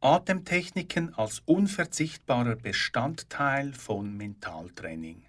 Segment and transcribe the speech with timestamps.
[0.00, 5.24] Atemtechniken als unverzichtbarer Bestandteil von Mentaltraining.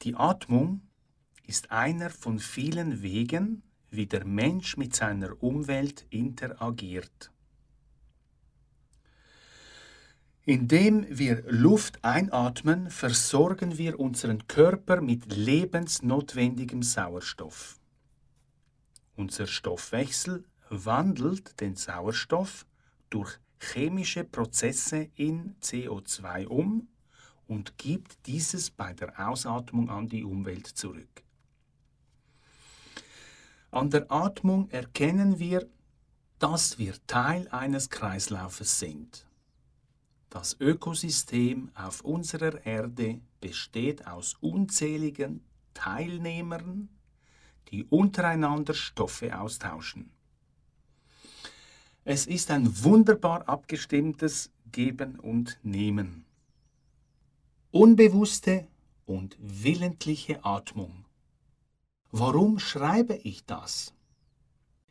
[0.00, 0.80] Die Atmung
[1.46, 7.30] ist einer von vielen Wegen, wie der Mensch mit seiner Umwelt interagiert.
[10.46, 17.78] Indem wir Luft einatmen, versorgen wir unseren Körper mit lebensnotwendigem Sauerstoff.
[19.16, 22.66] Unser Stoffwechsel wandelt den Sauerstoff
[23.10, 26.88] durch chemische Prozesse in CO2 um
[27.46, 31.22] und gibt dieses bei der Ausatmung an die Umwelt zurück.
[33.70, 35.66] An der Atmung erkennen wir,
[36.38, 39.26] dass wir Teil eines Kreislaufes sind.
[40.28, 46.88] Das Ökosystem auf unserer Erde besteht aus unzähligen Teilnehmern,
[47.70, 50.10] die untereinander Stoffe austauschen.
[52.08, 56.24] Es ist ein wunderbar abgestimmtes Geben und Nehmen.
[57.72, 58.68] Unbewusste
[59.06, 61.04] und willentliche Atmung.
[62.12, 63.92] Warum schreibe ich das?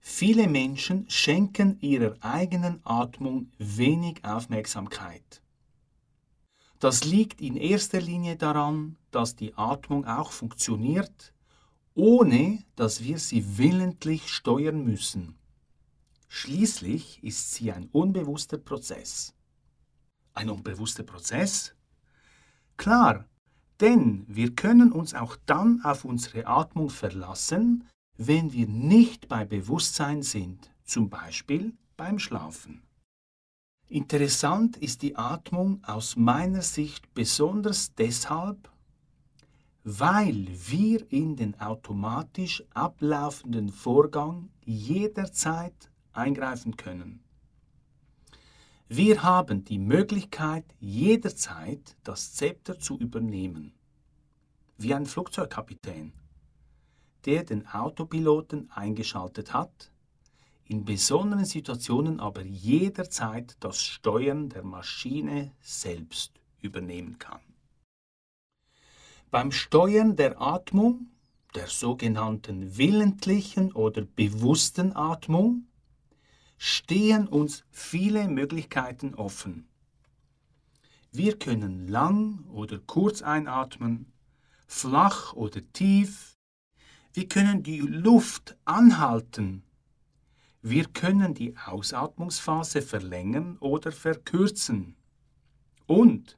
[0.00, 5.40] Viele Menschen schenken ihrer eigenen Atmung wenig Aufmerksamkeit.
[6.78, 11.32] Das liegt in erster Linie daran, dass die Atmung auch funktioniert,
[11.94, 15.38] ohne dass wir sie willentlich steuern müssen.
[16.28, 19.34] Schließlich ist sie ein unbewusster Prozess.
[20.34, 21.74] Ein unbewusster Prozess?
[22.76, 23.24] Klar,
[23.80, 30.22] denn wir können uns auch dann auf unsere Atmung verlassen, wenn wir nicht bei Bewusstsein
[30.22, 32.82] sind, zum Beispiel beim Schlafen.
[33.88, 38.70] Interessant ist die Atmung aus meiner Sicht besonders deshalb,
[39.82, 45.87] weil wir in den automatisch ablaufenden Vorgang jederzeit
[46.18, 47.24] eingreifen können.
[48.88, 53.74] Wir haben die Möglichkeit, jederzeit das Zepter zu übernehmen,
[54.78, 56.12] wie ein Flugzeugkapitän,
[57.26, 59.92] der den Autopiloten eingeschaltet hat,
[60.64, 67.40] in besonderen Situationen aber jederzeit das Steuern der Maschine selbst übernehmen kann.
[69.30, 71.08] Beim Steuern der Atmung,
[71.54, 75.67] der sogenannten willentlichen oder bewussten Atmung,
[76.58, 79.68] stehen uns viele Möglichkeiten offen.
[81.12, 84.12] Wir können lang oder kurz einatmen,
[84.66, 86.36] flach oder tief.
[87.14, 89.62] Wir können die Luft anhalten.
[90.60, 94.96] Wir können die Ausatmungsphase verlängern oder verkürzen.
[95.86, 96.36] Und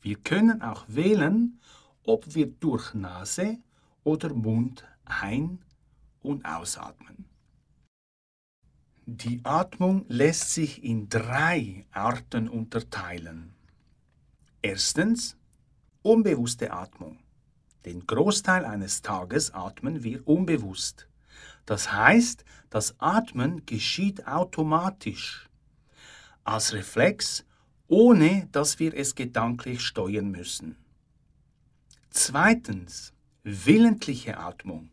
[0.00, 1.60] wir können auch wählen,
[2.04, 3.58] ob wir durch Nase
[4.04, 5.64] oder Mund ein-
[6.22, 7.31] und ausatmen.
[9.06, 13.52] Die Atmung lässt sich in drei Arten unterteilen.
[14.62, 15.36] Erstens
[16.02, 17.18] unbewusste Atmung.
[17.84, 21.08] Den Großteil eines Tages atmen wir unbewusst.
[21.66, 25.48] Das heißt, das Atmen geschieht automatisch,
[26.44, 27.44] als Reflex,
[27.88, 30.76] ohne dass wir es gedanklich steuern müssen.
[32.10, 33.12] Zweitens
[33.42, 34.91] willentliche Atmung.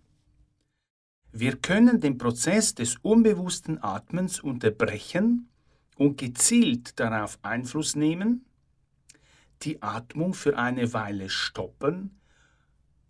[1.40, 5.48] Wir können den Prozess des unbewussten Atmens unterbrechen
[5.96, 8.44] und gezielt darauf Einfluss nehmen,
[9.62, 12.20] die Atmung für eine Weile stoppen,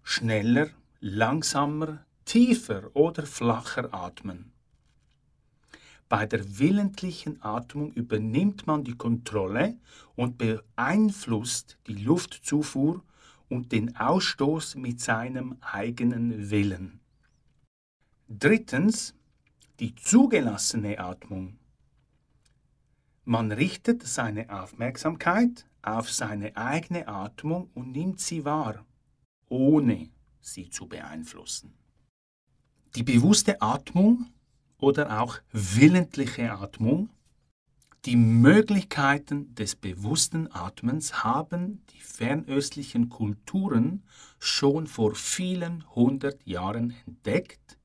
[0.03, 0.69] schneller,
[0.99, 4.51] langsamer, tiefer oder flacher atmen.
[6.07, 9.75] Bei der willentlichen Atmung übernimmt man die Kontrolle
[10.15, 13.03] und beeinflusst die Luftzufuhr
[13.49, 16.98] und den Ausstoß mit seinem eigenen Willen.
[18.31, 19.15] Drittens
[19.79, 21.57] die zugelassene Atmung.
[23.25, 28.85] Man richtet seine Aufmerksamkeit auf seine eigene Atmung und nimmt sie wahr,
[29.47, 31.73] ohne sie zu beeinflussen.
[32.93, 34.27] Die bewusste Atmung
[34.77, 37.09] oder auch willentliche Atmung,
[38.05, 44.03] die Möglichkeiten des bewussten Atmens haben die fernöstlichen Kulturen
[44.37, 47.78] schon vor vielen hundert Jahren entdeckt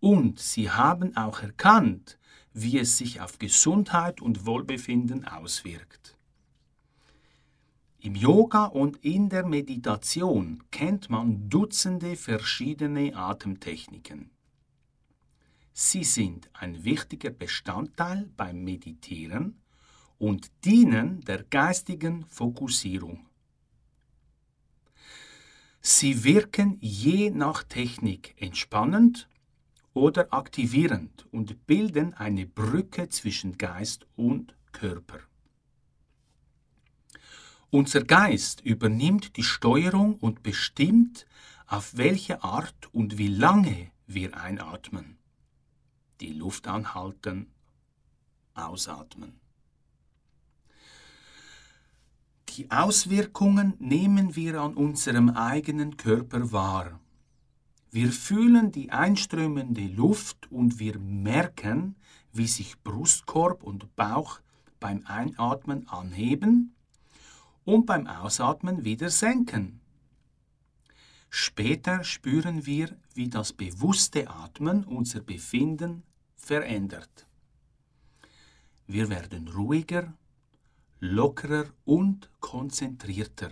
[0.00, 2.18] und sie haben auch erkannt,
[2.52, 6.16] wie es sich auf Gesundheit und Wohlbefinden auswirkt.
[8.00, 14.30] Im Yoga und in der Meditation kennt man Dutzende verschiedene Atemtechniken.
[15.72, 19.60] Sie sind ein wichtiger Bestandteil beim Meditieren
[20.18, 23.26] und dienen der geistigen Fokussierung.
[25.80, 29.28] Sie wirken je nach Technik entspannend
[29.98, 35.18] oder aktivierend und bilden eine Brücke zwischen Geist und Körper.
[37.70, 41.26] Unser Geist übernimmt die Steuerung und bestimmt,
[41.66, 45.18] auf welche Art und wie lange wir einatmen.
[46.20, 47.48] Die Luft anhalten,
[48.54, 49.38] ausatmen.
[52.50, 56.98] Die Auswirkungen nehmen wir an unserem eigenen Körper wahr.
[58.00, 61.96] Wir fühlen die einströmende Luft und wir merken,
[62.32, 64.38] wie sich Brustkorb und Bauch
[64.78, 66.76] beim Einatmen anheben
[67.64, 69.80] und beim Ausatmen wieder senken.
[71.28, 76.04] Später spüren wir, wie das bewusste Atmen unser Befinden
[76.36, 77.26] verändert.
[78.86, 80.14] Wir werden ruhiger,
[81.00, 83.50] lockerer und konzentrierter.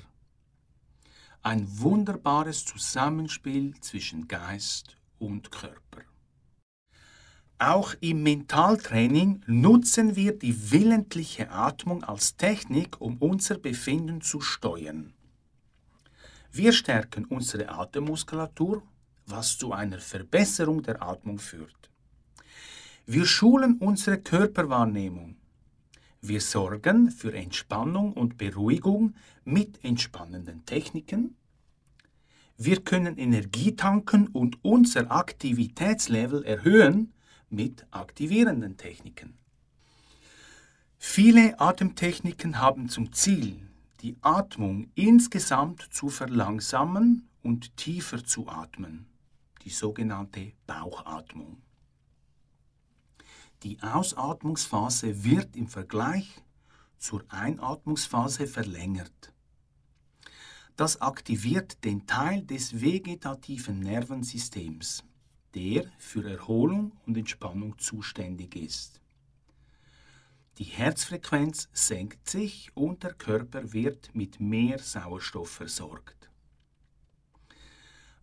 [1.46, 6.02] Ein wunderbares Zusammenspiel zwischen Geist und Körper.
[7.60, 15.14] Auch im Mentaltraining nutzen wir die willentliche Atmung als Technik, um unser Befinden zu steuern.
[16.50, 18.82] Wir stärken unsere Atemmuskulatur,
[19.26, 21.90] was zu einer Verbesserung der Atmung führt.
[23.06, 25.36] Wir schulen unsere Körperwahrnehmung.
[26.28, 29.14] Wir sorgen für Entspannung und Beruhigung
[29.44, 31.36] mit entspannenden Techniken.
[32.56, 37.12] Wir können Energie tanken und unser Aktivitätslevel erhöhen
[37.48, 39.38] mit aktivierenden Techniken.
[40.98, 43.60] Viele Atemtechniken haben zum Ziel,
[44.00, 49.06] die Atmung insgesamt zu verlangsamen und tiefer zu atmen,
[49.62, 51.62] die sogenannte Bauchatmung.
[53.62, 56.42] Die Ausatmungsphase wird im Vergleich
[56.98, 59.32] zur Einatmungsphase verlängert.
[60.76, 65.04] Das aktiviert den Teil des vegetativen Nervensystems,
[65.54, 69.00] der für Erholung und Entspannung zuständig ist.
[70.58, 76.30] Die Herzfrequenz senkt sich und der Körper wird mit mehr Sauerstoff versorgt.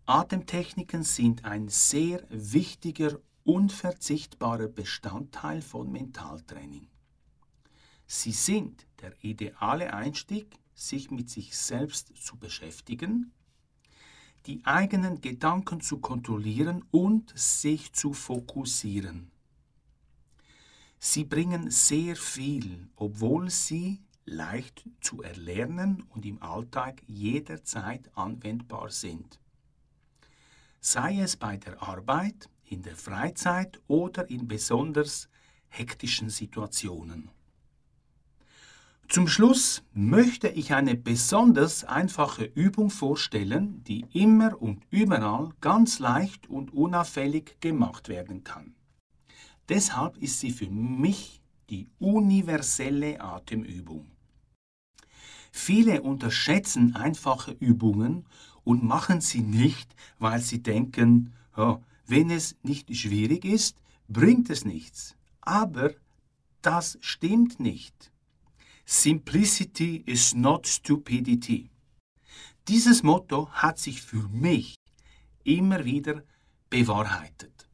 [0.06, 6.88] Atemtechniken sind ein sehr wichtiger, unverzichtbarer Bestandteil von Mentaltraining.
[8.06, 13.32] Sie sind der ideale Einstieg, sich mit sich selbst zu beschäftigen
[14.46, 19.32] die eigenen Gedanken zu kontrollieren und sich zu fokussieren.
[21.00, 29.40] Sie bringen sehr viel, obwohl sie leicht zu erlernen und im Alltag jederzeit anwendbar sind.
[30.80, 35.30] Sei es bei der Arbeit, in der Freizeit oder in besonders
[35.70, 37.30] hektischen Situationen.
[39.10, 46.50] Zum Schluss möchte ich eine besonders einfache Übung vorstellen, die immer und überall ganz leicht
[46.50, 48.74] und unauffällig gemacht werden kann.
[49.70, 54.10] Deshalb ist sie für mich die universelle Atemübung.
[55.52, 58.26] Viele unterschätzen einfache Übungen
[58.64, 63.78] und machen sie nicht, weil sie denken, oh, wenn es nicht schwierig ist,
[64.08, 65.16] bringt es nichts.
[65.42, 65.92] Aber
[66.62, 68.12] das stimmt nicht.
[68.86, 71.70] Simplicity is not stupidity.
[72.68, 74.76] Dieses Motto hat sich für mich
[75.44, 76.24] immer wieder
[76.70, 77.70] bewahrheitet.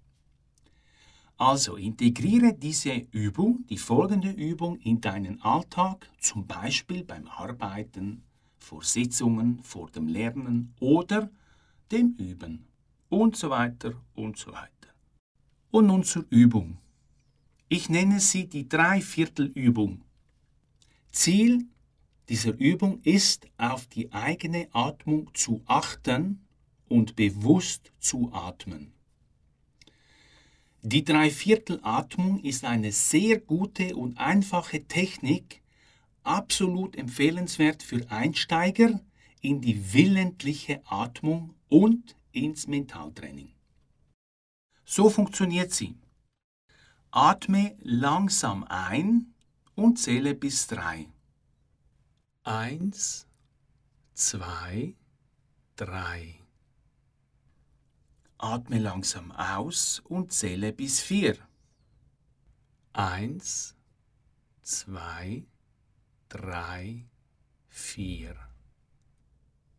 [1.38, 8.24] Also integriere diese Übung, die folgende Übung, in deinen Alltag, zum Beispiel beim Arbeiten,
[8.58, 11.32] vor Sitzungen, vor dem Lernen oder
[11.92, 12.69] dem Üben
[13.10, 14.70] und so weiter und so weiter.
[15.72, 16.78] Und nun zur Übung.
[17.68, 20.04] Ich nenne sie die Dreiviertelübung
[21.12, 21.66] Ziel
[22.30, 26.46] dieser Übung ist, auf die eigene Atmung zu achten
[26.88, 28.94] und bewusst zu atmen.
[30.82, 35.62] Die Dreiviertelatmung ist eine sehr gute und einfache Technik,
[36.24, 39.02] absolut empfehlenswert für Einsteiger
[39.42, 43.54] in die willentliche Atmung und ins Mentaltraining.
[44.84, 45.96] So funktioniert sie.
[47.12, 49.34] Atme langsam ein
[49.76, 51.08] und zähle bis drei.
[52.44, 53.28] Eins,
[54.14, 54.96] zwei,
[55.76, 56.40] drei.
[58.40, 61.38] Atme langsam aus und zähle bis vier.
[62.94, 63.76] Eins,
[64.64, 65.46] zwei,
[66.30, 67.06] drei,
[67.68, 68.36] vier.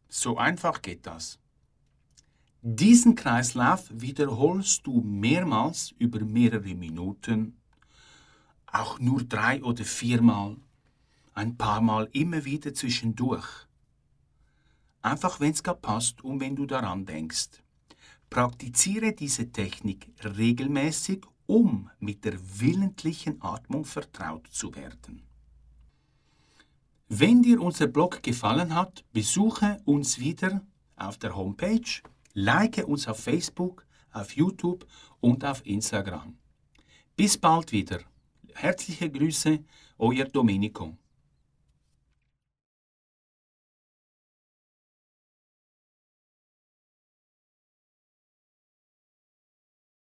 [0.09, 1.40] So einfach geht das.
[2.63, 7.57] Diesen Kreislauf wiederholst du mehrmals über mehrere Minuten
[8.67, 10.59] auch nur drei oder viermal,
[11.33, 13.49] ein paar Mal immer wieder zwischendurch.
[15.01, 17.63] Einfach wenn es gerade passt und wenn du daran denkst.
[18.29, 25.23] Praktiziere diese Technik regelmäßig, um mit der willentlichen Atmung vertraut zu werden.
[27.09, 30.63] Wenn dir unser Blog gefallen hat, besuche uns wieder
[30.95, 32.03] auf der Homepage,
[32.35, 34.87] like uns auf Facebook, auf YouTube
[35.21, 36.37] und auf Instagram.
[37.17, 38.01] Bis bald wieder.
[38.55, 39.65] Herzliche Grüße,
[39.99, 40.97] euer Domenico.